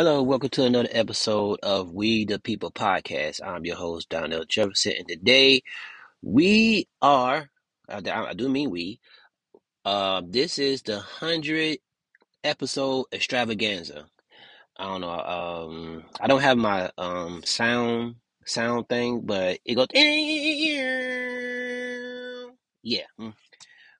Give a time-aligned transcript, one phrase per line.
[0.00, 3.46] Hello, welcome to another episode of We the People podcast.
[3.46, 5.60] I'm your host, Donnell Jefferson, and today
[6.22, 7.50] we are,
[7.86, 8.98] I, I do mean we,
[9.84, 11.80] uh, this is the 100
[12.42, 14.06] episode extravaganza.
[14.78, 18.14] I don't know, um, I don't have my um sound
[18.46, 19.88] sound thing, but it goes,
[22.82, 23.04] yeah.
[23.20, 23.34] mm.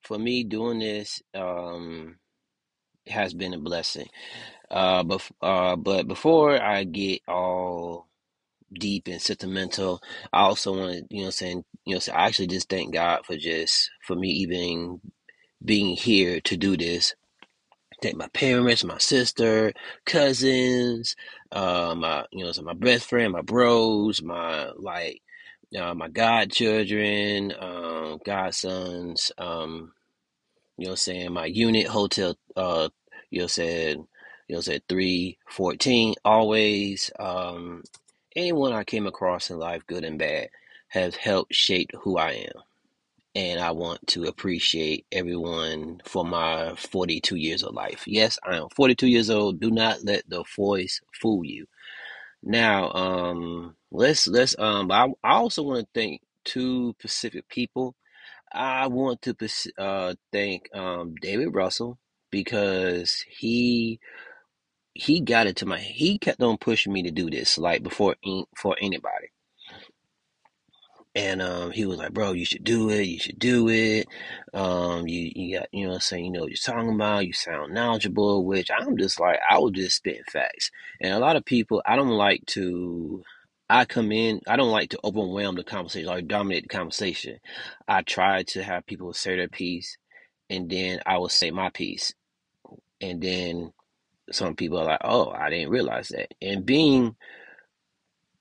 [0.04, 2.16] For me, doing this um
[3.06, 4.08] has been a blessing.
[4.70, 8.06] Uh, but uh, but before I get all
[8.72, 10.02] deep and sentimental.
[10.32, 13.36] I also want to, you know, saying, you know, I actually just thank God for
[13.36, 15.00] just for me even
[15.64, 17.14] being here to do this.
[18.02, 19.74] Thank my parents, my sister,
[20.06, 21.16] cousins,
[21.52, 25.20] uh, my, you know, so my best friend, my bros, my like,
[25.78, 29.92] uh, my godchildren, um, godsons, um,
[30.78, 32.88] you know, saying my unit hotel, uh,
[33.30, 33.98] you know, said,
[34.50, 37.84] you know, said three fourteen always, um,
[38.34, 40.48] anyone I came across in life, good and bad,
[40.88, 42.62] has helped shape who I am.
[43.36, 48.02] And I want to appreciate everyone for my 42 years of life.
[48.08, 49.60] Yes, I am 42 years old.
[49.60, 51.66] Do not let the voice fool you.
[52.42, 54.90] Now, um, let's let's um.
[54.90, 57.94] I, I also want to thank two specific people.
[58.52, 59.34] I want to
[59.78, 61.98] uh thank um David Russell
[62.32, 64.00] because he
[65.00, 68.16] he got it to my he kept on pushing me to do this like before
[68.56, 69.28] for anybody
[71.14, 73.02] and um, he was like, "Bro, you should do it.
[73.02, 74.06] You should do it.
[74.54, 76.26] Um, you you got you know what I'm saying.
[76.26, 77.26] You know what you're talking about.
[77.26, 80.70] You sound knowledgeable." Which I'm just like, I was just spitting facts.
[81.00, 83.22] And a lot of people, I don't like to.
[83.68, 84.40] I come in.
[84.48, 87.38] I don't like to overwhelm the conversation or dominate the conversation.
[87.88, 89.96] I try to have people say their piece,
[90.48, 92.14] and then I will say my piece,
[93.00, 93.72] and then
[94.32, 97.16] some people are like, "Oh, I didn't realize that." And being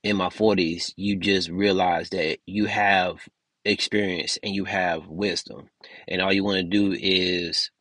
[0.03, 3.19] in my 40s, you just realize that you have
[3.66, 5.69] experience and you have wisdom.
[6.07, 7.72] And all you want to do is,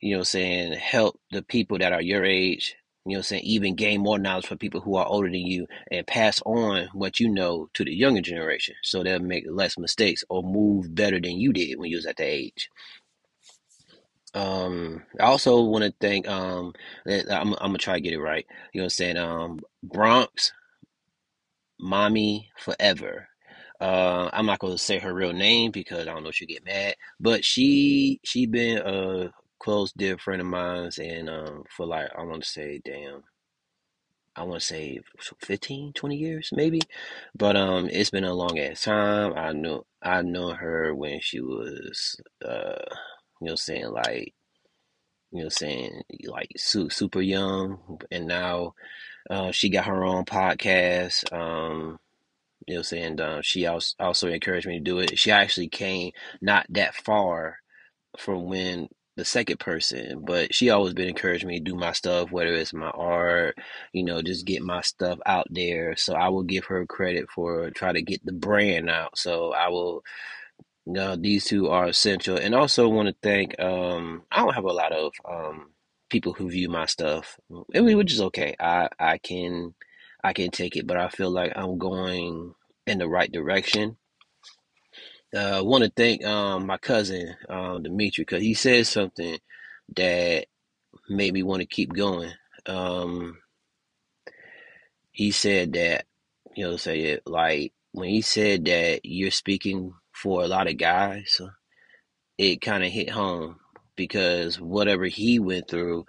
[0.00, 4.00] you know, saying help the people that are your age, you know, saying even gain
[4.00, 7.68] more knowledge for people who are older than you and pass on what you know
[7.74, 11.78] to the younger generation so they'll make less mistakes or move better than you did
[11.78, 12.70] when you was at the age.
[14.34, 16.72] Um, I also want to thank um,
[17.06, 18.46] I'm, I'm gonna try to get it right.
[18.72, 20.52] You know, what I'm saying um, Bronx
[21.80, 23.28] Mommy Forever.
[23.80, 26.96] Uh, I'm not gonna say her real name because I don't know she'll get mad.
[27.20, 32.22] But she she been a close dear friend of mine's and um for like I
[32.22, 33.22] want to say damn
[34.34, 35.00] I want to say
[35.40, 36.80] 15, 20 years maybe.
[37.34, 39.34] But um it's been a long ass time.
[39.36, 42.84] I know I know her when she was uh
[43.42, 44.34] you know saying like
[45.32, 48.74] you know what I'm saying like su- super young and now
[49.30, 51.98] uh she got her own podcast um
[52.66, 55.18] you know, saying um, she also also encouraged me to do it.
[55.18, 57.58] She actually came not that far
[58.18, 62.32] from when the second person, but she always been encouraging me to do my stuff,
[62.32, 63.56] whether it's my art,
[63.92, 65.96] you know, just get my stuff out there.
[65.96, 69.18] So I will give her credit for try to get the brand out.
[69.18, 70.02] So I will.
[70.86, 73.58] You know, these two are essential, and also want to thank.
[73.60, 75.70] Um, I don't have a lot of um,
[76.10, 78.56] people who view my stuff, which is okay.
[78.58, 79.74] I I can
[80.24, 82.54] I can take it, but I feel like I'm going
[82.86, 83.96] in the right direction.
[85.34, 89.38] Uh, want to thank um, my cousin um, Dimitri because he said something
[89.96, 90.46] that
[91.08, 92.32] made me want to keep going.
[92.66, 93.38] Um,
[95.12, 96.06] he said that
[96.54, 100.78] you know, say it like when he said that you're speaking for a lot of
[100.78, 101.40] guys,
[102.38, 103.56] it kind of hit home
[103.96, 106.06] because whatever he went through,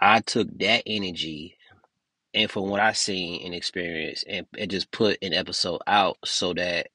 [0.00, 1.56] I took that energy
[2.34, 6.52] and from what I seen and experienced and, and just put an episode out so
[6.54, 6.88] that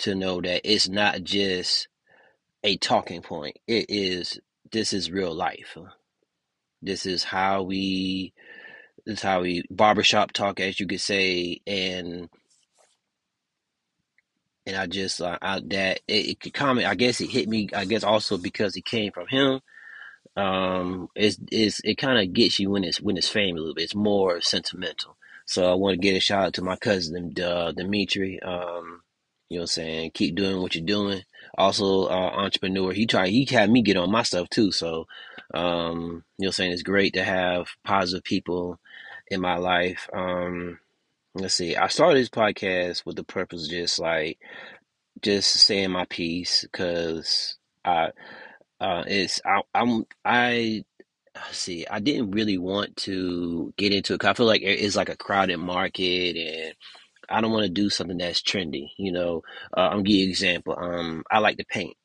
[0.00, 1.88] to know that it's not just
[2.64, 3.58] a talking point.
[3.66, 4.40] It is
[4.72, 5.76] this is real life.
[6.80, 8.32] This is how we
[9.04, 12.30] this is how we barbershop talk as you could say and
[14.66, 17.68] and I just uh, I, that it, it could comment I guess it hit me
[17.74, 19.60] I guess also because it came from him.
[20.36, 23.74] Um it's, it's it kind of gets you when it's when it's family a little
[23.74, 23.84] bit.
[23.84, 25.16] It's more sentimental.
[25.46, 29.02] So I want to get a shout out to my cousin uh, Dimitri um
[29.48, 30.10] you know what I'm saying?
[30.14, 31.22] Keep doing what you're doing.
[31.58, 32.92] Also uh, entrepreneur.
[32.92, 34.72] He tried he had me get on my stuff too.
[34.72, 35.06] So
[35.52, 36.72] um you know what I'm saying?
[36.72, 38.78] It's great to have positive people
[39.28, 40.08] in my life.
[40.14, 40.78] Um
[41.34, 44.38] let's see I started this podcast with the purpose of just like
[45.20, 48.10] just saying my piece because I
[48.80, 50.84] uh, it's I, I'm I
[51.52, 55.08] see, I didn't really want to get into it I feel like it is like
[55.08, 56.74] a crowded market, and
[57.28, 58.88] I don't want to do something that's trendy.
[58.98, 59.42] You know,
[59.76, 60.76] uh, I'm give you an example.
[60.78, 61.96] Um, I like to paint,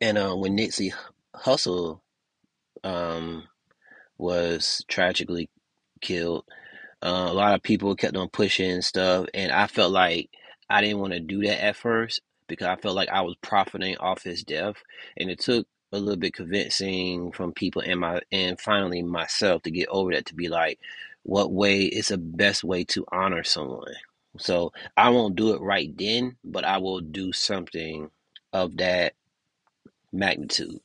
[0.00, 0.92] and uh, when Nipsey
[1.36, 2.00] Hussle
[2.84, 3.44] um
[4.16, 5.50] was tragically
[6.00, 6.44] killed,
[7.02, 10.30] uh, a lot of people kept on pushing and stuff, and I felt like
[10.68, 13.96] I didn't want to do that at first because I felt like I was profiting
[13.98, 14.76] off his death,
[15.16, 19.70] and it took a little bit convincing from people and my and finally myself to
[19.70, 20.78] get over that to be like,
[21.22, 23.94] what way is the best way to honor someone?
[24.38, 28.10] So I won't do it right then, but I will do something
[28.52, 29.14] of that
[30.12, 30.80] magnitude.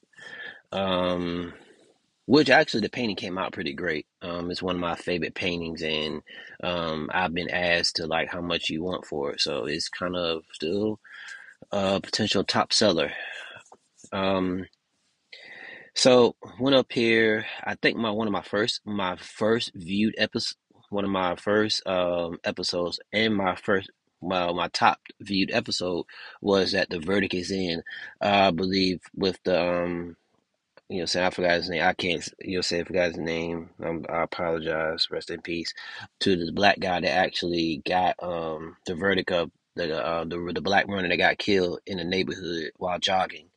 [0.71, 1.53] Um,
[2.25, 4.05] which actually, the painting came out pretty great.
[4.21, 6.21] Um, it's one of my favorite paintings, and
[6.63, 10.15] um, I've been asked to like how much you want for it, so it's kind
[10.15, 10.99] of still
[11.71, 13.11] a potential top seller.
[14.11, 14.65] Um,
[15.95, 17.45] so went up here.
[17.63, 20.55] I think my one of my first my first viewed episode,
[20.89, 23.89] one of my first um episodes, and my first
[24.21, 26.05] well my top viewed episode
[26.41, 27.83] was that the verdict is in.
[28.21, 30.15] Uh, I believe with the um
[30.93, 31.83] you know, say I forgot his name.
[31.83, 33.71] I can't, you know, say I forgot his name.
[33.83, 35.07] I apologize.
[35.11, 35.73] Rest in peace
[36.21, 40.61] to the black guy that actually got um the verdict of the uh, the the
[40.61, 43.47] black runner that got killed in the neighborhood while jogging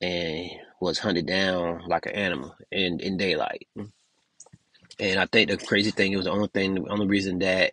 [0.00, 3.68] and was hunted down like an animal in in daylight.
[4.98, 7.72] And I think the crazy thing it was the only thing, the only reason that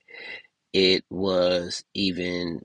[0.73, 2.61] it was even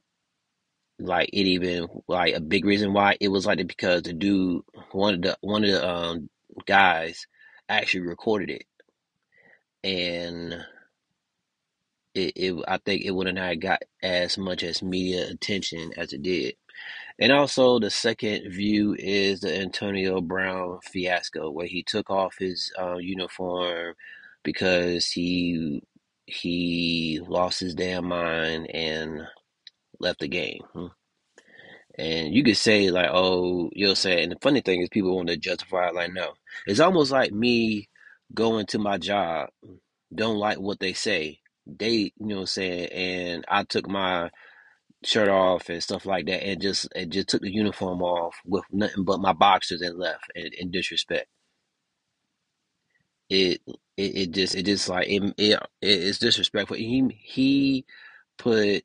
[0.98, 4.62] like it even like a big reason why it was like it because the dude
[4.92, 6.28] one of the one of the um
[6.66, 7.26] guys
[7.68, 8.64] actually recorded it
[9.82, 10.54] and
[12.14, 16.22] it, it I think it wouldn't have got as much as media attention as it
[16.22, 16.54] did.
[17.18, 22.72] And also the second view is the Antonio Brown fiasco where he took off his
[22.80, 23.94] uh, uniform
[24.42, 25.82] because he
[26.26, 29.26] he lost his damn mind and
[30.04, 30.62] left the game.
[30.72, 30.86] Hmm.
[31.96, 35.28] And you could say like, oh, you'll say, and the funny thing is, people want
[35.28, 36.34] to justify it like, no,
[36.66, 37.88] it's almost like me
[38.32, 39.50] going to my job,
[40.14, 44.30] don't like what they say, they, you know, what I'm saying, and I took my
[45.04, 48.64] shirt off and stuff like that, and just and just took the uniform off with
[48.72, 51.26] nothing but my boxers and left in, in disrespect.
[53.30, 53.60] It,
[53.96, 56.76] it it just it just like it, it it's disrespectful.
[56.76, 57.84] He he
[58.38, 58.84] put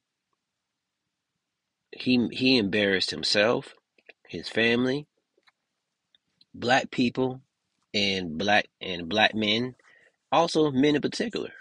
[1.91, 3.74] he he embarrassed himself,
[4.27, 5.07] his family,
[6.53, 7.41] black people,
[7.94, 9.75] and black and black men,
[10.31, 11.51] also men in particular,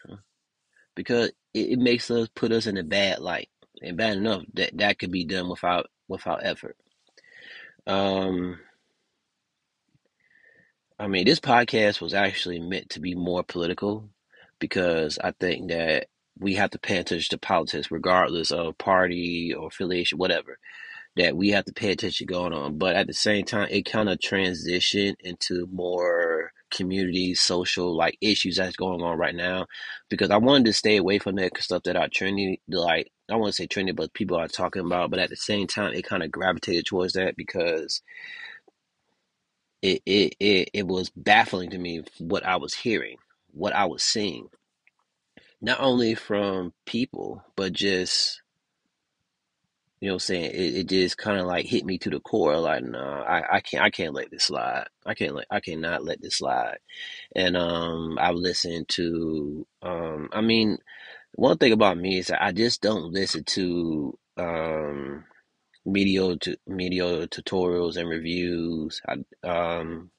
[0.95, 3.49] because it, it makes us put us in a bad light,
[3.83, 6.77] and bad enough that that could be done without without effort.
[7.87, 8.59] Um,
[10.99, 14.11] I mean, this podcast was actually meant to be more political
[14.59, 16.09] because I think that
[16.41, 20.59] we have to pay attention to politics, regardless of party or affiliation, whatever.
[21.17, 24.09] That we have to pay attention going on, but at the same time, it kind
[24.09, 29.67] of transitioned into more community, social like issues that's going on right now.
[30.11, 33.53] Because I wanted to stay away from that stuff that are trendy, like I want
[33.53, 35.11] to say trendy, but people are talking about.
[35.11, 38.01] But at the same time, it kind of gravitated towards that because
[39.83, 43.17] it, it it it was baffling to me what I was hearing,
[43.53, 44.49] what I was seeing,
[45.61, 48.43] not only from people, but just
[50.01, 52.21] you know, what I'm saying it, it just kind of like hit me to the
[52.21, 52.57] core.
[52.59, 54.87] Like, no, I, I can't, I can't let this slide.
[55.05, 56.79] I can't let, I cannot let this slide.
[57.35, 60.79] And um, I've listened to, um, I mean,
[61.33, 65.25] one thing about me is I just don't listen to um
[65.85, 69.01] media to media tutorials and reviews.
[69.07, 70.11] I um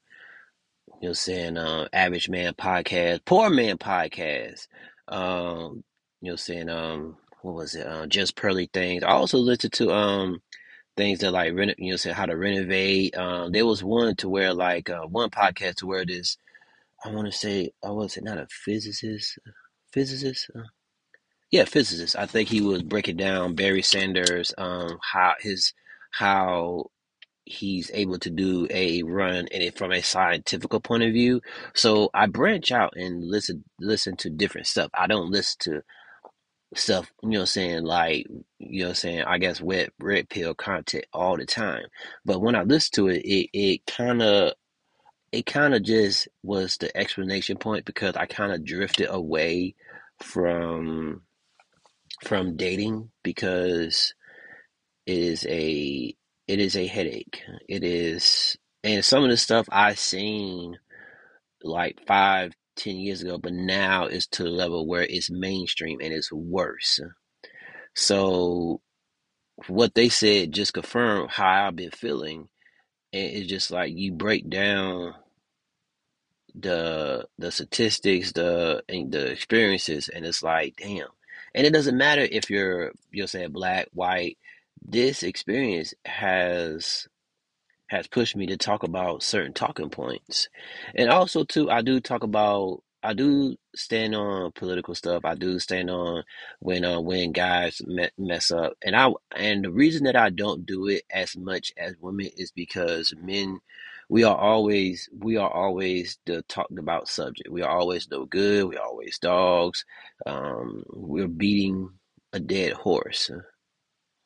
[1.00, 4.66] you know saying uh average man podcast, poor man podcast.
[5.10, 5.84] Um
[6.20, 7.86] you know saying um what was it?
[7.86, 9.02] Uh, just pearly things.
[9.04, 10.42] I also listened to um
[10.96, 13.16] things that like reno- you know say how to renovate.
[13.16, 16.36] Um there was one to where like uh, one podcast to where this
[17.04, 19.38] I want to say I was it not a physicist
[19.92, 20.62] physicist uh,
[21.50, 25.72] yeah physicist I think he was breaking down Barry Sanders um how his
[26.12, 26.90] how
[27.50, 31.40] he's able to do a run in it from a scientific point of view.
[31.74, 34.90] So I branch out and listen listen to different stuff.
[34.94, 35.82] I don't listen to
[36.74, 38.26] stuff, you know what I'm saying, like
[38.58, 41.84] you know what I'm saying, I guess wet red pill content all the time.
[42.24, 44.54] But when I listen to it, it it kinda
[45.32, 49.74] it kind of just was the explanation point because I kind of drifted away
[50.22, 51.22] from
[52.24, 54.14] from dating because
[55.06, 56.14] it is a
[56.50, 57.42] it is a headache.
[57.68, 60.78] It is and some of the stuff I seen
[61.62, 66.12] like five, ten years ago, but now it's to the level where it's mainstream and
[66.12, 66.98] it's worse.
[67.94, 68.80] So
[69.68, 72.48] what they said just confirmed how I've been feeling.
[73.12, 75.14] And it's just like you break down
[76.56, 81.06] the the statistics, the the experiences, and it's like, damn.
[81.54, 84.36] And it doesn't matter if you're you'll say black, white.
[84.82, 87.08] This experience has
[87.88, 90.48] has pushed me to talk about certain talking points.
[90.94, 95.24] And also too, I do talk about I do stand on political stuff.
[95.24, 96.24] I do stand on
[96.60, 98.74] when uh, when guys me- mess up.
[98.84, 102.52] And I and the reason that I don't do it as much as women is
[102.52, 103.60] because men
[104.08, 107.50] we are always we are always the talked about subject.
[107.50, 109.84] We are always no good, we are always dogs.
[110.26, 111.90] Um, we're beating
[112.32, 113.30] a dead horse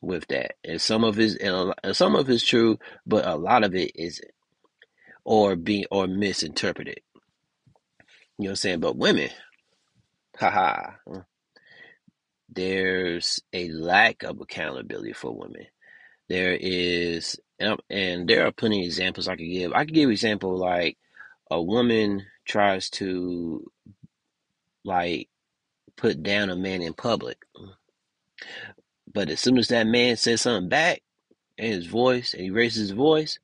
[0.01, 0.55] with that.
[0.63, 4.31] And some of it, and some of it's true, but a lot of it isn't,
[5.23, 7.01] or being or misinterpreted.
[8.37, 8.79] You know what I'm saying?
[8.81, 9.29] But women,
[10.37, 10.91] haha,
[12.49, 15.67] there's a lack of accountability for women.
[16.27, 19.71] There is, and, and there are plenty of examples I could give.
[19.73, 20.97] I could give example like
[21.49, 23.71] a woman tries to
[24.83, 25.29] like
[25.95, 27.37] put down a man in public,
[29.15, 31.01] but as soon as that man says something back
[31.57, 33.39] in his voice and he raises his voice,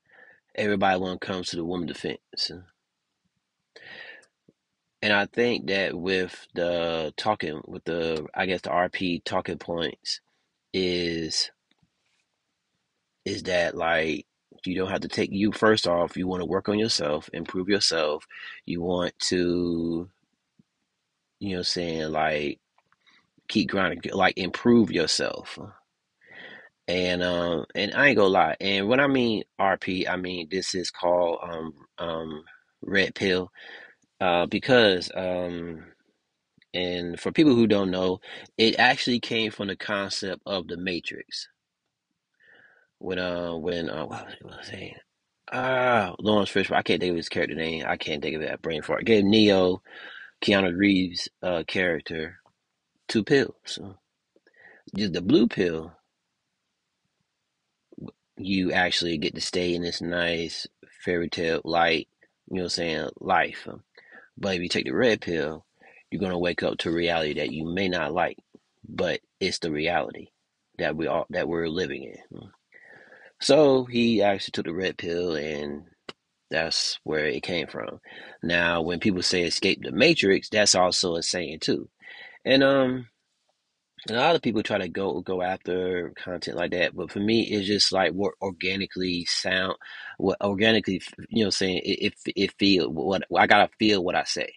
[0.53, 2.51] everybody want to come to the woman defense.
[5.01, 10.19] And I think that with the talking, with the, I guess the RP talking points
[10.73, 11.49] is,
[13.23, 14.27] is that like,
[14.65, 16.17] you don't have to take you first off.
[16.17, 18.27] You want to work on yourself, improve yourself.
[18.65, 20.09] You want to,
[21.39, 22.59] you know, saying like
[23.51, 25.59] keep grinding, like improve yourself.
[26.87, 28.57] And um, and I ain't gonna lie.
[28.61, 32.43] And when I mean RP, I mean this is called um um
[32.81, 33.51] red pill
[34.21, 35.83] uh, because um,
[36.73, 38.19] and for people who don't know,
[38.57, 41.47] it actually came from the concept of the Matrix.
[42.99, 44.95] When uh when uh what was, what was I saying?
[45.51, 46.77] Ah, Laurence Fishburne.
[46.77, 47.85] I can't think of his character name.
[47.87, 49.05] I can't think of that brain fart.
[49.05, 49.81] Gave Neo,
[50.43, 52.40] Keanu Reeves' uh character,
[53.11, 53.77] two pills.
[54.95, 55.91] Just the blue pill,
[58.37, 60.65] you actually get to stay in this nice
[61.03, 62.07] fairy tale light,
[62.47, 63.67] you know what I'm saying, life.
[64.37, 65.65] But if you take the red pill,
[66.09, 68.37] you're gonna wake up to reality that you may not like,
[68.87, 70.27] but it's the reality
[70.77, 72.49] that we all that we're living in.
[73.41, 75.83] So he actually took the red pill, and
[76.49, 77.99] that's where it came from.
[78.41, 81.89] Now, when people say escape the matrix, that's also a saying too.
[82.45, 83.07] And um,
[84.07, 87.19] and a lot of people try to go go after content like that, but for
[87.19, 89.75] me, it's just like what organically sound,
[90.17, 94.23] what organically, you know, saying it it, it feel what I gotta feel what I
[94.23, 94.51] say.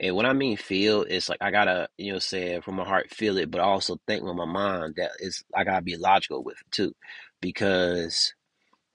[0.00, 3.10] And what I mean feel is like I gotta, you know, say from my heart
[3.10, 6.56] feel it, but also think with my mind that is I gotta be logical with
[6.60, 6.94] it too.
[7.40, 8.34] Because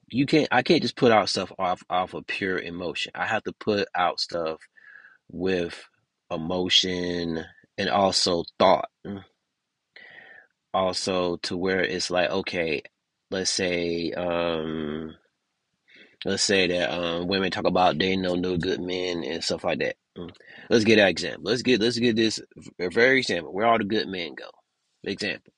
[0.08, 3.12] you can't I can't just put out stuff off off of pure emotion.
[3.14, 4.60] I have to put out stuff
[5.30, 5.88] with
[6.30, 7.44] emotion
[7.80, 8.90] and also thought.
[10.72, 12.82] Also to where it's like, okay,
[13.30, 15.14] let's say um
[16.24, 19.78] let's say that um, women talk about they know no good men and stuff like
[19.80, 19.96] that.
[20.68, 21.44] Let's get that example.
[21.44, 22.38] Let's get let's get this
[22.78, 23.52] a very example.
[23.52, 24.50] Where all the good men go.
[25.02, 25.52] Example.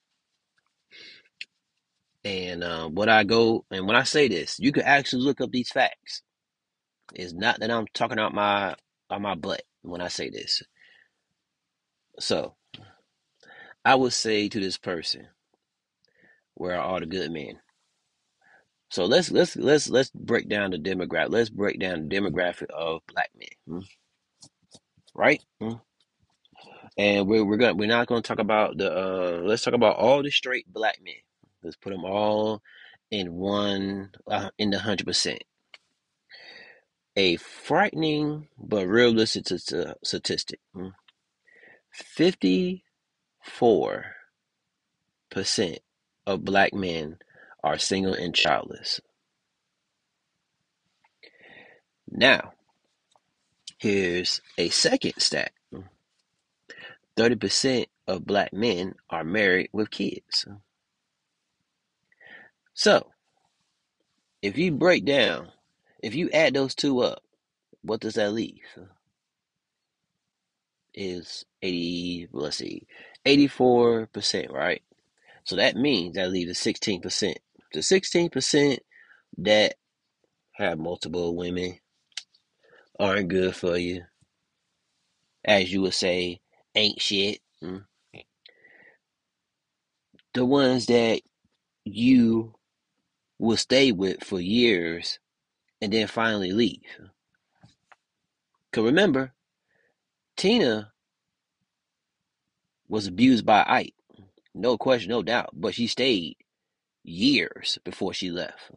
[2.24, 5.50] And um, what I go and when I say this, you can actually look up
[5.50, 6.22] these facts.
[7.14, 8.76] It's not that I'm talking out my
[9.10, 10.62] out my butt when I say this.
[12.18, 12.54] So
[13.84, 15.28] I would say to this person,
[16.54, 17.60] where are all the good men?
[18.90, 21.30] So let's let's let's let's break down the demographic.
[21.30, 23.86] Let's break down the demographic of black men, hmm?
[25.14, 25.42] right?
[25.60, 25.74] Hmm?
[26.98, 30.22] And we're we're gonna we're not gonna talk about the uh let's talk about all
[30.22, 31.14] the straight black men.
[31.62, 32.60] Let's put them all
[33.10, 35.42] in one uh, in the hundred percent.
[37.16, 39.46] A frightening but realistic
[40.02, 40.88] statistic: hmm?
[41.92, 42.84] Fifty-four
[45.30, 45.78] percent
[46.26, 47.18] of black men
[47.64, 49.00] are single and childless.
[52.10, 52.52] Now,
[53.78, 55.52] here's a second stat.
[57.16, 60.46] 30% of black men are married with kids.
[62.74, 63.08] So,
[64.40, 65.48] if you break down,
[66.02, 67.22] if you add those two up,
[67.82, 68.62] what does that leave?
[70.94, 72.86] Is 80, let's see,
[73.26, 74.82] 84%, right?
[75.44, 77.34] So that means that leaves 16%.
[77.72, 78.78] The 16%
[79.38, 79.74] that
[80.52, 81.78] have multiple women,
[82.98, 84.02] aren't good for you,
[85.44, 86.40] as you would say,
[86.74, 87.40] ain't shit.
[87.62, 87.84] Mm.
[90.34, 91.20] The ones that
[91.84, 92.54] you
[93.38, 95.18] will stay with for years
[95.80, 96.80] and then finally leave.
[98.70, 99.32] Because remember,
[100.42, 100.90] Tina
[102.88, 103.94] was abused by Ike.
[104.52, 105.50] No question, no doubt.
[105.52, 106.36] But she stayed
[107.04, 108.72] years before she left.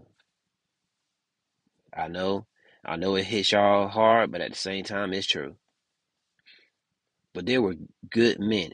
[1.92, 2.46] I know.
[2.86, 5.56] I know it hits y'all hard, but at the same time, it's true.
[7.34, 7.78] But there were
[8.12, 8.74] good men.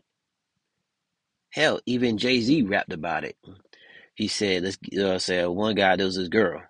[1.51, 3.38] Hell, even Jay Z rapped about it.
[4.15, 6.62] He said, "Let's uh, say one guy there was this girl,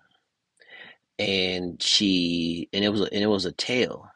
[1.18, 4.11] and she and it was a, and it was a tale,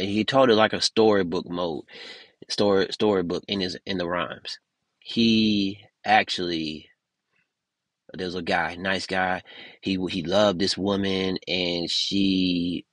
[0.00, 1.84] and he told it like a storybook mode,
[2.48, 4.58] story storybook in his in the rhymes.
[4.98, 6.88] He actually
[8.14, 9.42] there's a guy, nice guy.
[9.82, 12.86] He he loved this woman, and she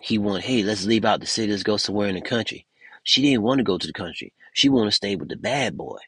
[0.00, 2.64] he wanted, hey, let's leave out the city, let's go somewhere in the country.
[3.02, 4.32] She didn't want to go to the country.
[4.52, 5.98] She wanted to stay with the bad boy.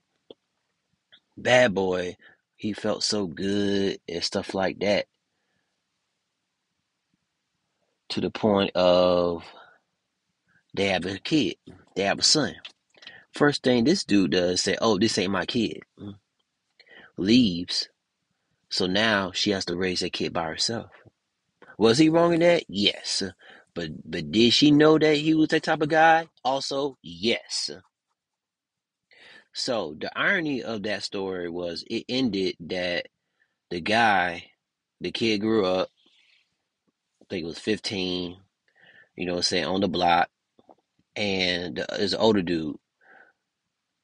[1.36, 2.16] Bad boy,
[2.54, 5.06] he felt so good and stuff like that.
[8.10, 9.42] To the point of
[10.74, 11.56] they have a kid,
[11.96, 12.54] they have a son.
[13.32, 16.16] First thing this dude does say, "Oh, this ain't my kid." Mm.
[17.16, 17.88] Leaves.
[18.70, 20.90] So now she has to raise that kid by herself.
[21.78, 22.64] Was he wrong in that?
[22.68, 23.22] Yes.
[23.74, 26.28] But but did she know that he was that type of guy?
[26.44, 27.70] Also, yes.
[29.54, 33.08] So the irony of that story was it ended that
[33.70, 34.50] the guy,
[35.00, 35.88] the kid grew up,
[37.22, 38.37] I think it was 15,
[39.16, 40.30] you know I'm saying, on the block,
[41.16, 42.77] and uh, there's an older dude,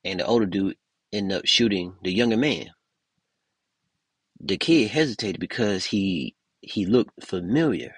[0.05, 0.77] and the older dude
[1.13, 2.71] ended up shooting the younger man.
[4.41, 7.95] The kid hesitated because he he looked familiar.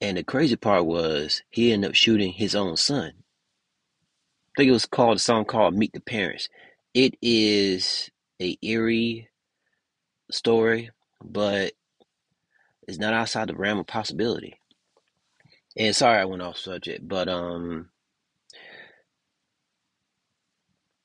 [0.00, 3.12] And the crazy part was he ended up shooting his own son.
[3.16, 6.48] I think it was called a song called Meet the Parents.
[6.94, 9.28] It is a eerie
[10.30, 10.90] story,
[11.24, 11.72] but
[12.86, 14.57] it's not outside the realm of possibility.
[15.78, 17.90] And sorry I went off subject, but um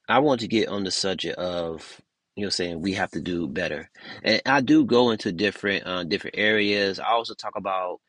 [0.10, 2.02] I want to get on the subject of
[2.36, 3.90] you know saying we have to do better.
[4.24, 7.00] And I do go into different uh different areas.
[7.00, 8.02] I also talk about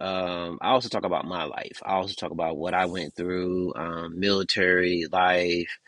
[0.00, 1.82] um I also talk about my life.
[1.84, 5.78] I also talk about what I went through, um military life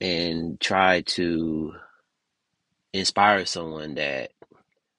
[0.00, 1.74] and try to
[2.92, 4.32] inspire someone that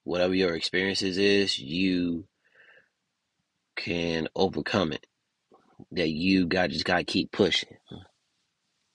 [0.05, 2.25] whatever your experiences is, you
[3.75, 5.05] can overcome it.
[5.91, 7.77] That you got just gotta keep pushing.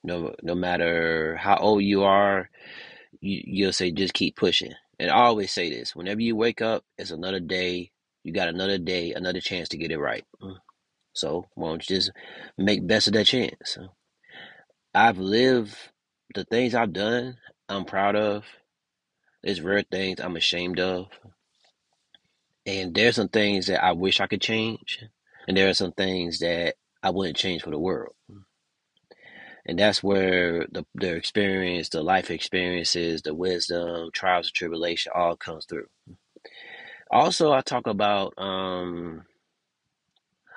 [0.05, 2.49] No, no matter how old you are,
[3.21, 4.73] you, you'll say just keep pushing.
[4.99, 7.93] And I always say this: whenever you wake up, it's another day.
[8.25, 10.25] You got another day, another chance to get it right.
[11.12, 12.12] So why don't you just
[12.57, 13.79] make best of that chance?
[14.95, 15.77] I've lived
[16.35, 17.37] the things I've done.
[17.69, 18.45] I'm proud of.
[19.43, 21.07] There's rare things I'm ashamed of,
[22.69, 25.03] and there's some things that I wish I could change,
[25.49, 28.15] and there are some things that I wouldn't change for the world.
[29.65, 35.37] And that's where the the experience, the life experiences, the wisdom, trials and tribulation all
[35.37, 35.87] comes through.
[37.11, 39.25] Also, I talk about um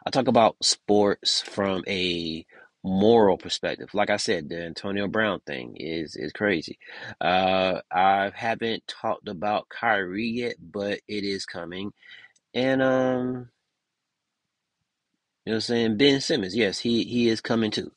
[0.06, 2.46] I talk about sports from a
[2.84, 3.90] moral perspective.
[3.94, 6.80] Like I said, the Antonio Brown thing is is crazy.
[7.20, 11.94] Uh I haven't talked about Kyrie yet, but it is coming.
[12.54, 13.50] And um
[15.46, 15.98] you know what I'm saying?
[15.98, 17.92] Ben Simmons, yes, he he is coming too.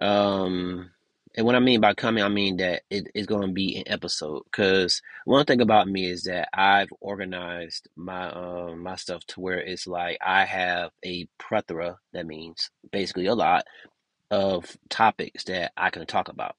[0.00, 0.90] Um,
[1.34, 3.84] and what I mean by coming, I mean that it is going to be an
[3.86, 4.42] episode.
[4.44, 9.60] Because one thing about me is that I've organized my um my stuff to where
[9.60, 11.98] it's like I have a plethora.
[12.12, 13.64] That means basically a lot
[14.30, 16.56] of topics that I can talk about.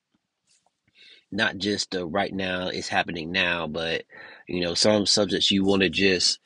[1.32, 4.04] Not just the right now, it's happening now, but
[4.48, 6.40] you know some subjects you want to just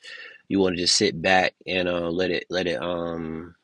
[0.48, 3.54] you want to just sit back and uh, let it let it um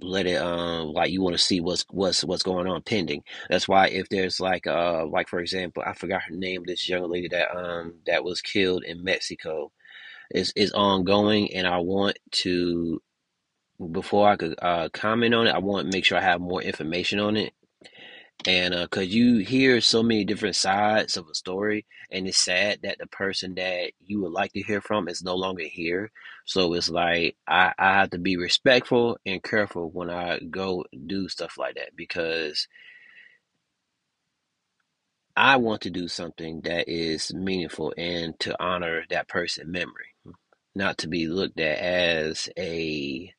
[0.00, 3.22] let it um like you want to see what's what's what's going on pending.
[3.48, 7.10] That's why if there's like uh like for example, I forgot her name, this young
[7.10, 9.70] lady that um that was killed in Mexico
[10.30, 13.02] is is ongoing, and I want to
[13.90, 16.62] before I could uh comment on it, I want to make sure I have more
[16.62, 17.52] information on it
[18.46, 22.80] and uh, cause you hear so many different sides of a story, and it's sad
[22.82, 26.10] that the person that you would like to hear from is no longer here.
[26.46, 31.28] So it's like I, I have to be respectful and careful when I go do
[31.28, 32.66] stuff like that because
[35.36, 40.14] I want to do something that is meaningful and to honor that person's memory.
[40.74, 43.32] not to be looked at as a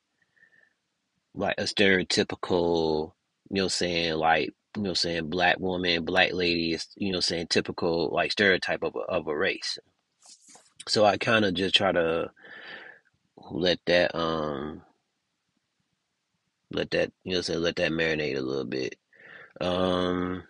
[1.34, 3.12] like a stereotypical,
[3.50, 7.48] you know, saying like you know, saying black woman, black lady is you know, saying
[7.48, 9.78] typical like stereotype of a, of a race.
[10.88, 12.30] So I kind of just try to
[13.50, 14.82] let that um
[16.70, 18.96] let that you know, say let that marinate a little bit.
[19.60, 20.44] Um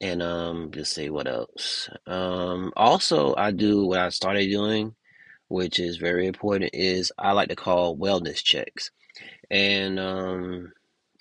[0.00, 1.88] and um just say what else.
[2.06, 4.94] Um also I do what I started doing,
[5.54, 8.90] which is very important, is I like to call wellness checks.
[9.48, 10.72] And um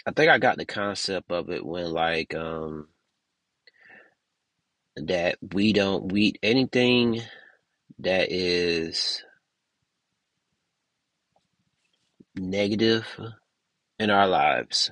[0.07, 2.87] I think I got the concept of it when like um
[4.95, 7.21] that we don't we anything
[7.99, 9.23] that is
[12.35, 13.05] negative
[13.99, 14.89] in our lives.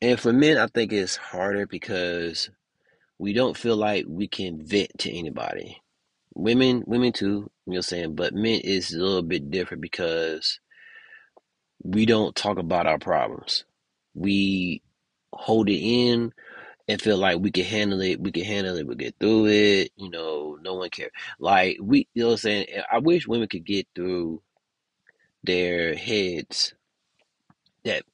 [0.00, 2.48] And for men I think it's harder because
[3.18, 5.82] we don't feel like we can vent to anybody.
[6.38, 9.82] Women women too, you know what I'm saying, but men is a little bit different
[9.82, 10.60] because
[11.82, 13.64] we don't talk about our problems.
[14.14, 14.82] We
[15.34, 16.32] hold it in
[16.88, 19.92] and feel like we can handle it, we can handle it, we get through it,
[19.96, 21.12] you know, no one cares.
[21.40, 22.66] Like we you know what I'm saying?
[22.92, 24.42] I wish women could get through
[25.44, 26.74] their heads
[27.84, 28.04] that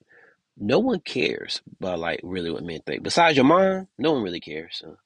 [0.56, 3.02] no one cares about like really what men think.
[3.04, 4.78] Besides your mom, no one really cares.
[4.80, 4.96] So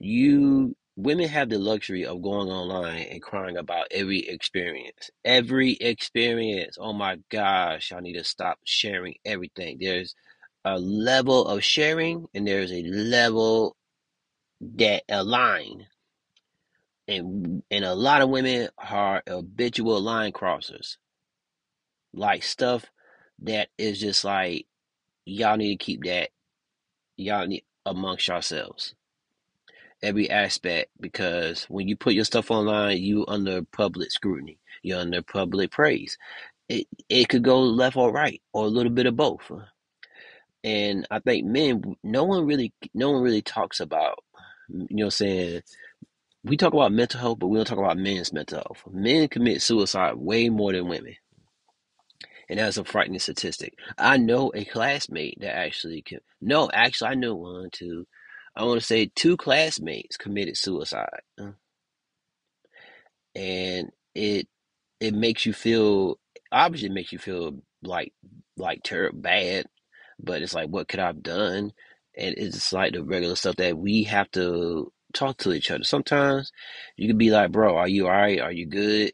[0.00, 5.10] you women have the luxury of going online and crying about every experience.
[5.24, 6.78] Every experience.
[6.80, 9.78] Oh my gosh, I need to stop sharing everything.
[9.80, 10.14] There's
[10.64, 13.76] a level of sharing and there's a level
[14.60, 15.86] that align
[17.06, 20.96] and and a lot of women are habitual line crossers
[22.14, 22.86] like stuff
[23.42, 24.66] that is just like
[25.26, 26.30] y'all need to keep that
[27.16, 28.94] y'all need amongst yourselves
[30.04, 35.22] every aspect because when you put your stuff online you under public scrutiny you're under
[35.22, 36.18] public praise
[36.68, 39.50] it it could go left or right or a little bit of both
[40.64, 44.18] and i think men no one really no one really talks about
[44.68, 45.62] you know what i'm saying
[46.44, 48.82] we talk about mental health, but we don't talk about men's mental health.
[48.90, 51.16] Men commit suicide way more than women,
[52.48, 53.74] and that's a frightening statistic.
[53.98, 56.20] I know a classmate that actually can.
[56.40, 58.06] No, actually, I know one, two.
[58.56, 61.52] I want to say two classmates committed suicide, uh,
[63.34, 64.48] and it
[65.00, 66.18] it makes you feel
[66.52, 68.12] obviously makes you feel like
[68.56, 69.66] like terrible bad,
[70.20, 71.72] but it's like what could I've done?
[72.16, 75.84] And it's like the regular stuff that we have to talk to each other.
[75.84, 76.52] Sometimes
[76.96, 78.40] you can be like, bro, are you all right?
[78.40, 79.12] Are you good?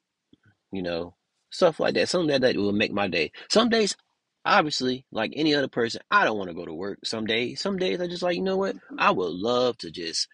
[0.72, 1.14] You know,
[1.50, 2.08] stuff like that.
[2.08, 3.32] Something that, that will make my day.
[3.50, 3.96] Some days,
[4.44, 7.00] obviously, like any other person, I don't want to go to work.
[7.04, 8.76] Some days, some days I just like, you know what?
[8.98, 10.28] I would love to just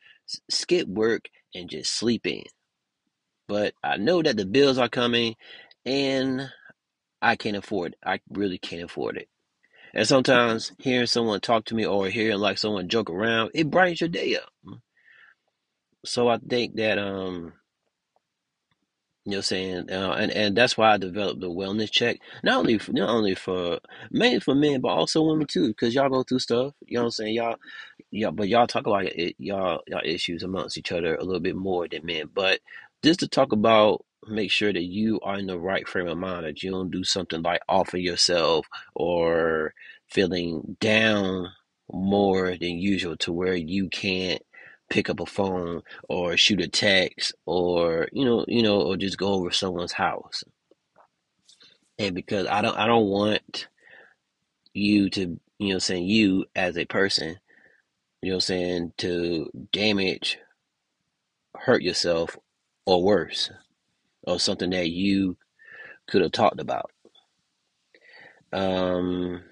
[0.50, 2.44] skip work and just sleep in.
[3.48, 5.36] But I know that the bills are coming
[5.84, 6.50] and
[7.22, 7.98] I can't afford it.
[8.04, 9.28] I really can't afford it.
[9.94, 14.00] And sometimes hearing someone talk to me or hearing like someone joke around, it brightens
[14.00, 14.50] your day up.
[16.04, 17.54] So I think that um
[19.26, 19.90] you know what I'm saying?
[19.90, 23.34] Uh, and and that's why I developed the wellness check not only for, not only
[23.34, 23.80] for
[24.12, 27.06] mainly for men but also women too because y'all go through stuff you know what
[27.06, 27.34] I'm saying?
[27.34, 27.56] Y'all
[28.12, 31.56] yeah but y'all talk about it y'all y'all issues amongst each other a little bit
[31.56, 32.60] more than men but
[33.02, 36.46] just to talk about make sure that you are in the right frame of mind
[36.46, 39.74] that you don't do something like offer yourself or
[40.08, 41.48] feeling down
[41.92, 44.42] more than usual to where you can't
[44.88, 49.18] pick up a phone or shoot a text or you know you know or just
[49.18, 50.44] go over someone's house.
[51.98, 53.68] And because i don't i don't want
[54.74, 57.38] you to you know saying you as a person
[58.22, 60.38] you know saying to damage
[61.56, 62.36] hurt yourself
[62.84, 63.50] or worse
[64.24, 65.36] or something that you
[66.06, 66.90] could have talked about.
[68.52, 69.42] Um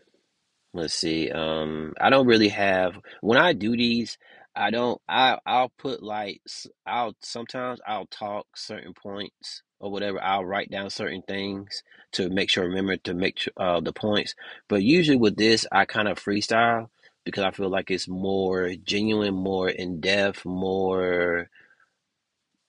[0.75, 4.19] let's see um i don't really have when i do these
[4.57, 6.41] i don't i i'll put like
[6.87, 12.51] i'll sometimes i'll talk certain points or whatever i'll write down certain things to make
[12.51, 14.35] sure remember to make uh the points
[14.69, 16.89] but usually with this i kind of freestyle
[17.25, 21.49] because i feel like it's more genuine more in depth more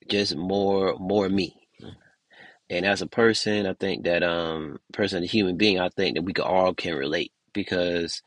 [0.09, 1.55] just more more me.
[2.69, 6.23] And as a person i think that um person a human being i think that
[6.23, 8.21] we all can relate because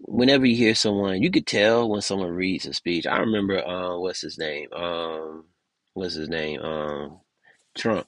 [0.00, 3.06] whenever you hear someone, you could tell when someone reads a speech.
[3.06, 4.68] I remember, uh, what's his name?
[4.72, 5.46] Um,
[5.94, 6.60] what's his name?
[6.62, 7.20] Um,
[7.76, 8.06] Trump.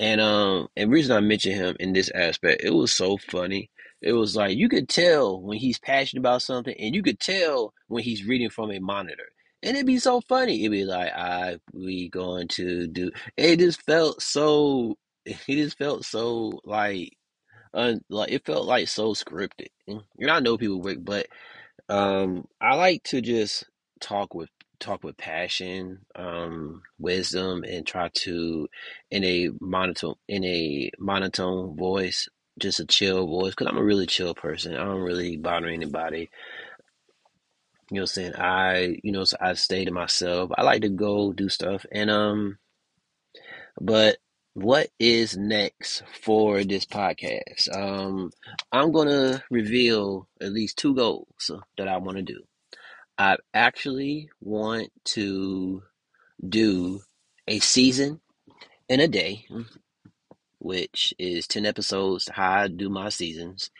[0.00, 3.70] And um, and reason I mention him in this aspect, it was so funny.
[4.02, 7.74] It was like you could tell when he's passionate about something, and you could tell
[7.88, 9.24] when he's reading from a monitor.
[9.62, 10.60] and it'd be so funny.
[10.62, 13.10] It'd be like, I we going to do.
[13.36, 14.96] It just felt so.
[15.26, 17.16] It just felt so like,
[17.76, 19.68] un, like it felt like so scripted.
[19.86, 21.26] And I know people work, but
[21.88, 23.64] um, I like to just
[24.00, 28.68] talk with talk with passion, um, wisdom, and try to
[29.10, 33.50] in a monotone in a monotone voice, just a chill voice.
[33.50, 34.74] Because I'm a really chill person.
[34.74, 36.30] I don't really bother anybody.
[37.90, 40.50] You know, what I'm saying I, you know, so I stay to myself.
[40.56, 42.58] I like to go do stuff, and um,
[43.80, 44.16] but
[44.56, 47.68] what is next for this podcast?
[47.76, 48.30] Um,
[48.72, 52.40] I'm gonna reveal at least two goals that I want to do.
[53.18, 55.82] I actually want to
[56.48, 57.00] do
[57.46, 58.22] a season
[58.88, 59.44] in a day,
[60.58, 63.70] which is 10 episodes, how I do my seasons.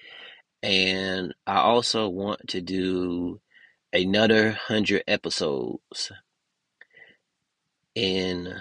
[0.62, 3.40] And I also want to do
[3.94, 6.12] another 100 episodes
[7.94, 8.60] in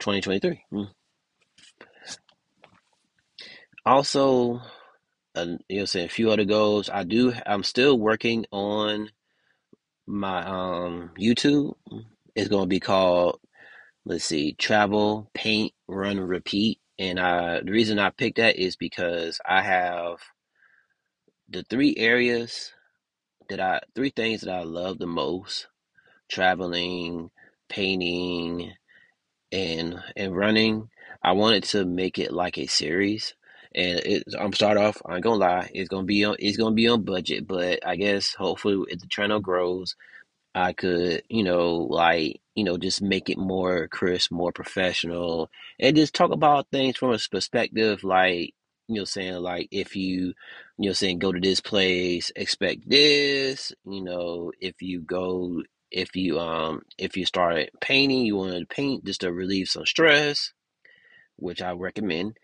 [0.00, 0.64] 2023.
[3.86, 4.60] Also,
[5.34, 6.90] uh, you know, saying a few other goals.
[6.90, 7.32] I do.
[7.46, 9.10] I'm still working on
[10.06, 11.74] my um YouTube.
[12.34, 13.40] It's gonna be called
[14.04, 16.80] let's see, travel, paint, run, repeat.
[16.98, 20.18] And uh, the reason I picked that is because I have
[21.48, 22.72] the three areas
[23.48, 25.68] that I, three things that I love the most
[26.28, 27.30] traveling,
[27.68, 28.72] painting,
[29.52, 30.88] and and running.
[31.22, 33.34] I wanted to make it like a series.
[33.74, 35.00] And it, I'm start off.
[35.06, 35.70] I ain't gonna lie.
[35.74, 36.36] It's gonna be on.
[36.38, 39.94] It's gonna be on budget, but I guess hopefully if the channel grows,
[40.54, 45.96] I could, you know, like, you know, just make it more crisp, more professional, and
[45.96, 48.54] just talk about things from a perspective like,
[48.88, 50.34] you know, saying like if you,
[50.78, 56.16] you know, saying go to this place, expect this, you know, if you go, if
[56.16, 60.52] you um, if you start painting, you want to paint just to relieve some stress,
[61.36, 62.36] which I recommend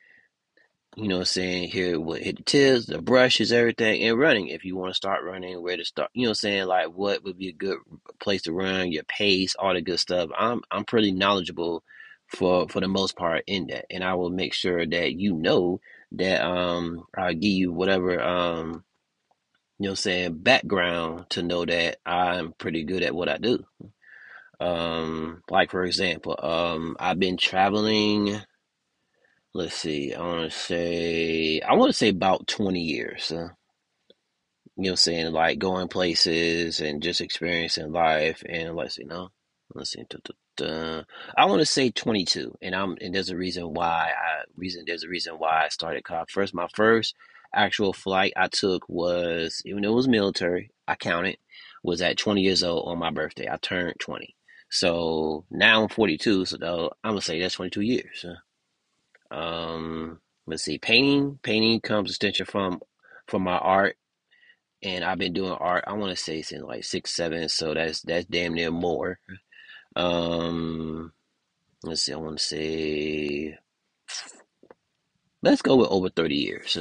[0.96, 4.48] you know saying, here what hit the tips, the brushes, everything, and running.
[4.48, 7.22] If you want to start running, where to start, you know I'm saying, like what
[7.22, 7.78] would be a good
[8.18, 10.30] place to run, your pace, all the good stuff.
[10.37, 11.85] I'm I'm pretty knowledgeable
[12.28, 13.85] for for the most part in that.
[13.90, 15.80] And I will make sure that you know
[16.12, 18.85] that um I'll give you whatever um
[19.79, 23.65] you know saying background to know that I'm pretty good at what I do.
[24.61, 28.41] Um like for example, um I've been traveling
[29.57, 33.33] let's see, I want to say, I want to say about 20 years.
[33.33, 33.49] Uh,
[34.77, 38.43] you know, I'm saying like going places and just experiencing life.
[38.47, 39.31] And let's see, no,
[39.75, 40.05] let's see.
[40.61, 42.59] I want to say 22.
[42.61, 46.05] And I'm, and there's a reason why I, reason, there's a reason why I started
[46.05, 46.53] cop first.
[46.53, 47.15] My first
[47.54, 51.38] actual flight I took was, even though it was military, I counted,
[51.82, 53.48] was at 20 years old on my birthday.
[53.50, 54.35] I turned 20.
[54.70, 56.44] So now I'm 42.
[56.46, 58.26] So though, I'm going to say that's 22 years.
[59.30, 61.38] Um, let's see, painting.
[61.42, 62.80] Painting comes extension from
[63.26, 63.96] from my art,
[64.82, 65.85] and I've been doing art.
[65.87, 67.48] I want to say since like six, seven.
[67.48, 69.18] So that's that's damn near more.
[69.96, 71.12] Um,
[71.82, 72.12] let's see.
[72.12, 73.59] I want to say,
[75.42, 76.78] let's go with over thirty years.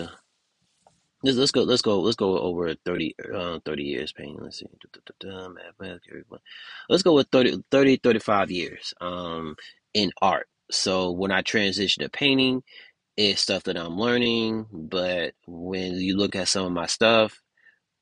[1.26, 4.38] Let's let's go let's go let's go over 30, uh, 30 years painting.
[4.42, 4.68] Let's see.
[6.88, 9.56] Let's go with 30, 30 35 years um
[9.96, 10.48] in art.
[10.70, 12.62] So when I transition to painting,
[13.18, 17.42] it's stuff that I'm learning, but when you look at some of my stuff,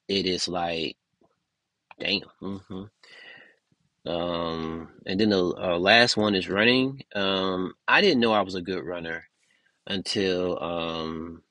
[0.07, 0.97] it is like,
[1.99, 2.21] damn.
[2.41, 2.83] Mm-hmm.
[4.09, 7.03] Um, and then the uh, last one is running.
[7.15, 9.23] Um, I didn't know I was a good runner
[9.87, 11.43] until um,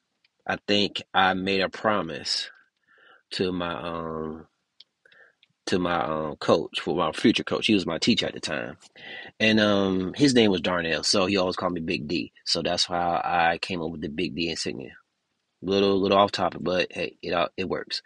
[0.46, 2.50] I think I made a promise
[3.32, 4.46] to my um
[5.66, 7.66] to my um coach for my future coach.
[7.66, 8.76] He was my teacher at the time,
[9.40, 12.32] and um his name was Darnell, so he always called me Big D.
[12.44, 14.92] So that's how I came up with the Big D insignia.
[15.62, 18.02] Little little off topic, but hey, it it works.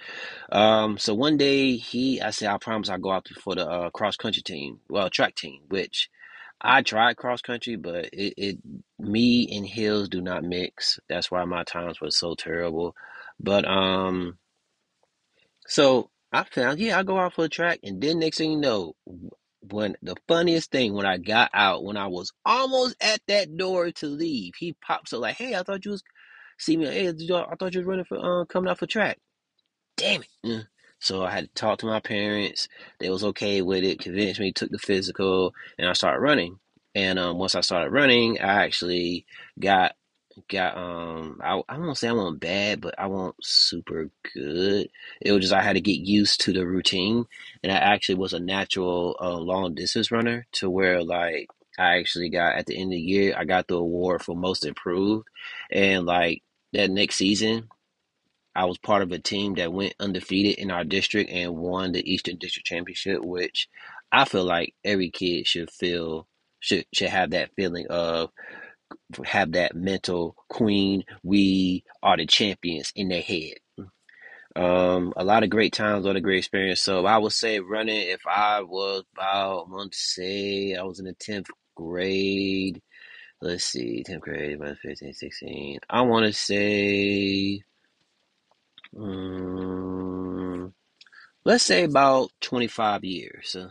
[0.52, 3.90] Um, so one day he, I said, I promise I'll go out for the uh,
[3.90, 6.08] cross country team, well track team, which
[6.66, 8.58] I tried cross country, but it, it
[8.98, 10.98] me and hills do not mix.
[11.08, 12.94] That's why my times were so terrible.
[13.40, 14.38] But um,
[15.68, 18.58] so I found yeah, I go out for a track, and then next thing you
[18.58, 18.94] know,
[19.60, 23.92] when the funniest thing when I got out, when I was almost at that door
[23.92, 26.02] to leave, he pops up like, "Hey, I thought you was
[26.58, 26.86] see me.
[26.86, 27.12] Hey, I
[27.58, 29.18] thought you was running for uh, coming out for track.
[29.96, 30.66] Damn it." Mm.
[30.98, 32.68] So I had to talk to my parents.
[32.98, 36.58] They was okay with it, convinced me, took the physical, and I started running.
[36.94, 39.26] And um, once I started running, I actually
[39.60, 39.94] got
[40.48, 44.88] got um I I won't say I want bad, but I want super good.
[45.20, 47.26] It was just I had to get used to the routine,
[47.62, 52.30] and I actually was a natural uh, long distance runner to where like I actually
[52.30, 55.26] got at the end of the year I got the award for most improved,
[55.70, 57.68] and like that next season
[58.56, 62.10] I was part of a team that went undefeated in our district and won the
[62.10, 63.68] Eastern District Championship, which
[64.10, 66.26] I feel like every kid should feel
[66.60, 68.30] should should have that feeling of
[69.24, 73.54] have that mental queen we are the champions in their head.
[74.56, 76.80] Um a lot of great times a lot of great experience.
[76.80, 80.98] So i would say running if i was about i want to say i was
[80.98, 82.80] in the 10th grade.
[83.42, 87.62] Let's see 10th grade about 15 16 i want to say
[88.98, 90.74] um,
[91.44, 93.70] let's say about 25 years uh,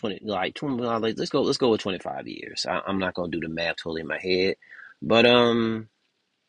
[0.00, 3.30] 20 like 20 like, let's go let's go with 25 years I, i'm not gonna
[3.30, 4.56] do the math totally in my head
[5.02, 5.88] but um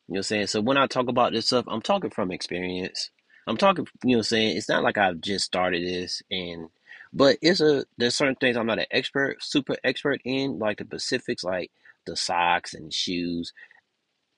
[0.08, 0.48] You know what I'm saying?
[0.48, 3.10] So when I talk about this stuff, I'm talking from experience.
[3.48, 4.58] I'm talking, you know what I'm saying?
[4.58, 6.70] It's not like I've just started this and
[7.14, 11.00] but it's a there's certain things I'm not an expert, super expert in, like the
[11.00, 11.72] specifics, like
[12.06, 13.54] the socks and shoes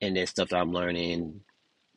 [0.02, 1.42] and that stuff that I'm learning.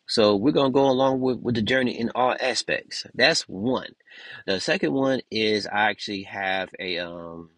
[0.08, 3.06] So we're gonna go along with, with the journey in all aspects.
[3.14, 3.94] That's one.
[4.46, 7.50] The second one is I actually have a um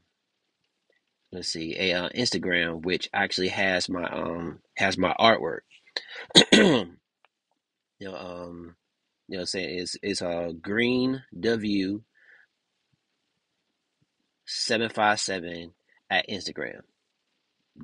[1.31, 5.61] let's see, a uh, Instagram which actually has my um has my artwork.
[6.53, 6.89] you
[8.01, 8.77] know, um
[9.29, 9.79] You know what I'm saying?
[9.81, 12.03] It's it's uh green W
[14.47, 15.73] seven five seven
[16.09, 16.81] at Instagram.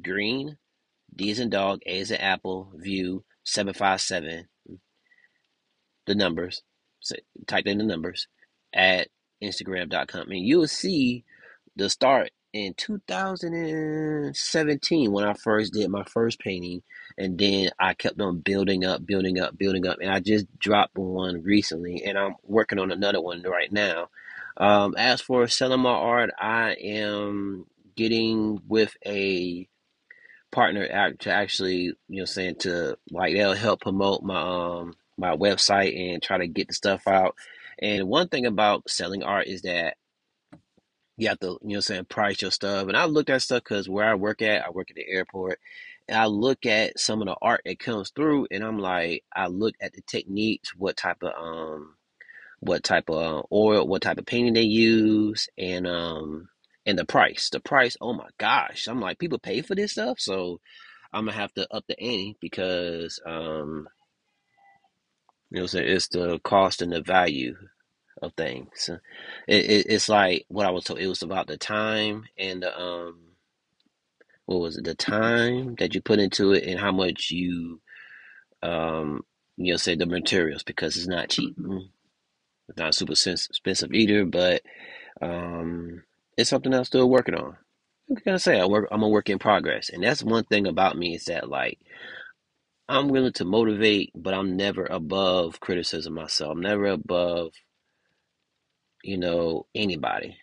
[0.02, 0.56] Green
[1.14, 4.48] D is in dog, A is in apple, view seven five seven.
[6.06, 6.62] The numbers.
[7.00, 8.28] So type in the numbers
[8.72, 9.08] at
[9.42, 10.30] Instagram.com.
[10.30, 11.24] And you'll see
[11.76, 16.84] the start in 2017 when I first did my first painting,
[17.18, 20.96] and then I kept on building up, building up, building up, and I just dropped
[20.96, 24.08] one recently, and I'm working on another one right now.
[24.56, 29.68] Um, as for selling my art, I am getting with a
[30.52, 30.86] partner
[31.18, 36.22] to actually, you know, saying to like they'll help promote my um my website and
[36.22, 37.34] try to get the stuff out.
[37.78, 39.96] And one thing about selling art is that
[41.16, 42.88] you have to, you know I'm saying, price your stuff.
[42.88, 45.60] And I looked at stuff because where I work at, I work at the airport.
[46.08, 49.46] And I look at some of the art that comes through and I'm like, I
[49.46, 51.94] look at the techniques, what type of um
[52.60, 56.48] what type of uh, oil, what type of painting they use, and um
[56.86, 57.50] and the price.
[57.50, 58.86] The price, oh my gosh.
[58.88, 60.60] I'm like, people pay for this stuff, so
[61.12, 63.88] I'm gonna have to up the ante because um
[65.54, 67.54] you know what I'm saying, it's the cost and the value
[68.20, 68.90] of things.
[69.46, 70.98] It, it, it's like what I was told.
[70.98, 73.20] It was about the time and the um,
[74.46, 74.82] what was it?
[74.82, 77.80] The time that you put into it and how much you
[78.64, 79.22] um,
[79.56, 81.56] you know, say the materials because it's not cheap.
[81.56, 81.88] Mm.
[82.68, 84.62] It's not super expensive either, but
[85.22, 86.02] um,
[86.36, 87.56] it's something I'm still working on.
[88.10, 88.88] I'm gonna say I work.
[88.90, 91.78] I'm a work in progress, and that's one thing about me is that like
[92.88, 96.52] I'm willing to motivate, but I'm never above criticism myself.
[96.52, 97.52] I'm never above
[99.04, 100.36] you know anybody.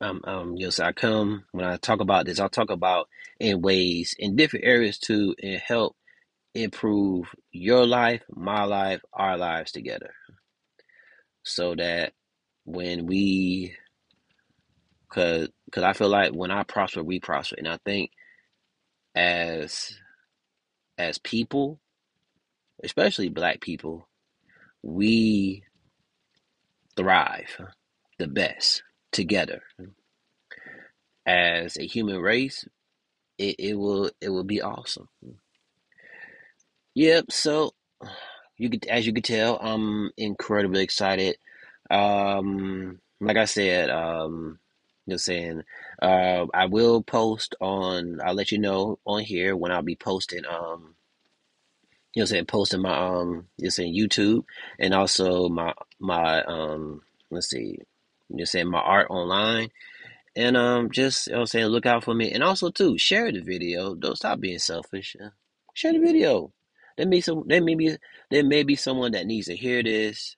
[0.00, 3.08] um, um, yes, I come when I talk about this, I'll talk about
[3.40, 5.96] in ways in different areas to and help
[6.54, 10.12] improve your life, my life, our lives together,
[11.44, 12.14] so that
[12.64, 13.76] when we,
[15.12, 18.12] cause, cause I feel like when I prosper, we prosper, and I think
[19.14, 19.96] as
[20.98, 21.80] as people,
[22.82, 24.08] especially Black people,
[24.82, 25.64] we
[26.96, 27.58] thrive
[28.18, 29.62] the best together
[31.26, 32.66] as a human race.
[33.38, 35.08] It, it will it will be awesome.
[36.94, 37.32] Yep.
[37.32, 37.72] So
[38.56, 41.36] you could, as you could tell, I'm incredibly excited.
[41.90, 44.58] Um, like I said, um,
[45.08, 45.62] just saying,
[46.00, 48.20] uh, I will post on.
[48.24, 50.44] I'll let you know on here when I'll be posting.
[50.46, 50.94] Um,
[52.14, 54.44] you know, saying posting my um, you're saying YouTube
[54.78, 57.78] and also my my um, let's see,
[58.28, 59.70] you're saying my art online.
[60.36, 62.98] And um, just you know, what I'm saying look out for me, and also too
[62.98, 63.94] share the video.
[63.94, 65.16] Don't stop being selfish.
[65.74, 66.52] Share the video.
[66.96, 67.96] There may some there may be
[68.30, 70.36] there may be someone that needs to hear this,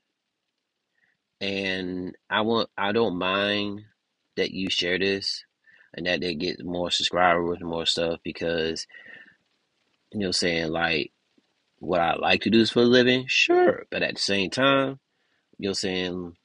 [1.41, 3.85] and I want I don't mind
[4.37, 5.45] that you share this
[5.95, 8.87] and that they get more subscribers and more stuff because
[10.13, 11.13] you know saying like
[11.81, 15.01] what I like to do is for a living, sure, but at the same time,
[15.59, 16.37] you know saying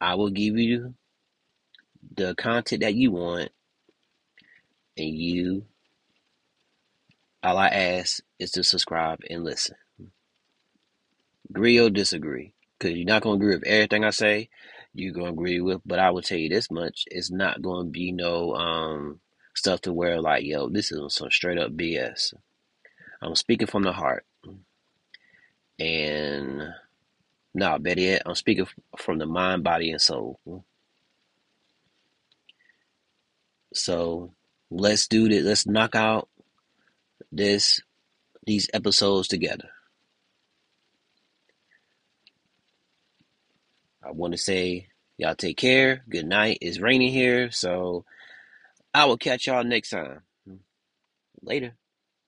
[0.00, 0.94] I will give you
[2.16, 3.50] the content that you want
[4.98, 5.64] and you
[7.42, 9.76] All I ask is to subscribe and listen.
[11.50, 12.54] Agree or disagree.
[12.78, 14.50] Because you're not to agree with everything I say.
[14.94, 17.04] You're to agree with, but I will tell you this much.
[17.10, 19.20] It's not to be no um
[19.54, 22.34] stuff to where like, yo, this is some straight up BS.
[23.20, 24.24] I'm speaking from the heart.
[25.78, 26.58] And
[27.54, 28.66] no, nah, better yet, I'm speaking
[28.96, 30.40] from the mind, body, and soul.
[33.72, 34.32] So
[34.70, 35.44] let's do this.
[35.44, 36.28] Let's knock out
[37.30, 37.80] this
[38.46, 39.70] these episodes together.
[44.08, 44.88] I want to say
[45.18, 46.02] y'all take care.
[46.08, 46.58] Good night.
[46.62, 48.06] It's raining here, so
[48.94, 50.22] I will catch y'all next time.
[51.42, 51.76] Later.